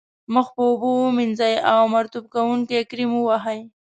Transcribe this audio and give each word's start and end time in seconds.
مخ 0.33 0.47
په 0.55 0.61
اوبو 0.69 0.89
ومینځئ 0.97 1.55
او 1.71 1.79
مرطوب 1.95 2.25
کوونکی 2.33 2.87
کریم 2.89 3.11
و 3.15 3.25
وهئ. 3.29 3.59